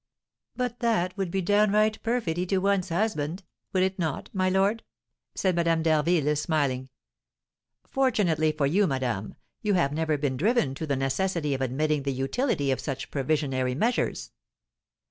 [0.55, 4.81] "But that would be downright perfidy to one's husband, would it not, my lord?"
[5.35, 6.89] said Madame d'Harville, smiling.
[7.87, 12.13] "Fortunately for you, madame, you have never been driven to the necessity of admitting the
[12.13, 14.31] utility of such provisionary measures."